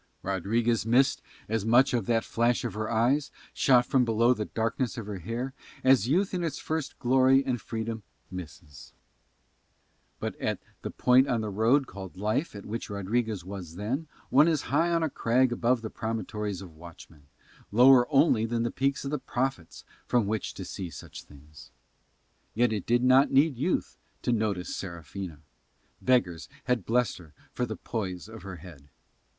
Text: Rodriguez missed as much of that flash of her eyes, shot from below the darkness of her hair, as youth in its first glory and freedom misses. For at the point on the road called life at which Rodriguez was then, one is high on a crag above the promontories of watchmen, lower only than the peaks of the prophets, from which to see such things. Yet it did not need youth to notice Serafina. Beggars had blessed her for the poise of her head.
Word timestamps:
Rodriguez 0.23 0.83
missed 0.83 1.21
as 1.47 1.63
much 1.63 1.93
of 1.93 2.07
that 2.07 2.23
flash 2.25 2.63
of 2.63 2.73
her 2.73 2.89
eyes, 2.89 3.29
shot 3.53 3.85
from 3.85 4.03
below 4.03 4.33
the 4.33 4.45
darkness 4.45 4.97
of 4.97 5.05
her 5.05 5.19
hair, 5.19 5.53
as 5.83 6.07
youth 6.07 6.33
in 6.33 6.43
its 6.43 6.57
first 6.57 6.97
glory 6.97 7.45
and 7.45 7.61
freedom 7.61 8.01
misses. 8.31 8.93
For 10.19 10.31
at 10.39 10.57
the 10.81 10.89
point 10.89 11.27
on 11.27 11.41
the 11.41 11.51
road 11.51 11.85
called 11.85 12.17
life 12.17 12.55
at 12.55 12.65
which 12.65 12.89
Rodriguez 12.89 13.45
was 13.45 13.75
then, 13.75 14.07
one 14.31 14.47
is 14.47 14.63
high 14.73 14.89
on 14.89 15.03
a 15.03 15.09
crag 15.11 15.51
above 15.51 15.83
the 15.83 15.91
promontories 15.91 16.63
of 16.63 16.75
watchmen, 16.75 17.27
lower 17.71 18.11
only 18.11 18.47
than 18.47 18.63
the 18.63 18.71
peaks 18.71 19.05
of 19.05 19.11
the 19.11 19.19
prophets, 19.19 19.85
from 20.07 20.25
which 20.25 20.55
to 20.55 20.65
see 20.65 20.89
such 20.89 21.21
things. 21.25 21.69
Yet 22.55 22.73
it 22.73 22.87
did 22.87 23.03
not 23.03 23.29
need 23.29 23.55
youth 23.55 23.99
to 24.23 24.31
notice 24.31 24.75
Serafina. 24.75 25.41
Beggars 26.01 26.49
had 26.63 26.87
blessed 26.87 27.19
her 27.19 27.33
for 27.51 27.67
the 27.67 27.75
poise 27.77 28.27
of 28.27 28.41
her 28.41 28.55
head. 28.55 28.89